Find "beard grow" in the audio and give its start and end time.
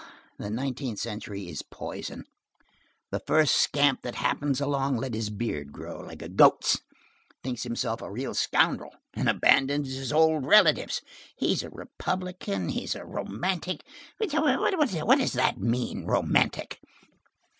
5.29-5.99